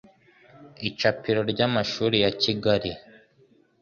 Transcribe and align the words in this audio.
Icapiro 0.89 1.41
ry'amashuri 1.51 2.17
ya 2.23 2.29
-Kigali 2.35 2.91